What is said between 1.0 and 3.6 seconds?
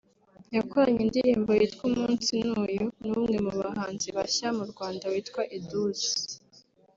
indirimbo yitwa “Umunsi Ni Uyu” n’umwe mu